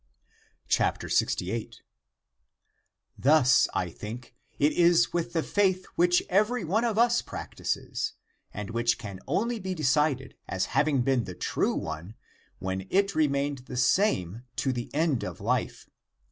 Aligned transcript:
l64 0.67 0.73
THE 0.77 0.83
APOCRYPHAL 0.83 0.87
ACTS 1.03 1.17
68." 1.19 1.81
Thus, 3.19 3.67
I 3.75 3.89
think, 3.91 4.33
it 4.57 4.71
is 4.71 5.13
with 5.13 5.33
the 5.33 5.43
faith 5.43 5.85
which 5.93 6.23
every 6.27 6.63
one 6.63 6.83
of 6.83 6.97
us 6.97 7.21
practices, 7.21 8.13
and 8.51 8.71
which 8.71 8.97
can 8.97 9.19
only 9.27 9.59
be 9.59 9.75
decided 9.75 10.33
as 10.49 10.65
having 10.73 11.03
been 11.03 11.25
the 11.25 11.35
true 11.35 11.75
one 11.75 12.15
when 12.57 12.87
it 12.89 13.13
re 13.13 13.27
mained 13.27 13.67
the 13.67 13.77
same 13.77 14.41
to 14.55 14.73
the 14.73 14.91
end 14.91 15.23
of 15.23 15.37
Hfe. 15.37 15.85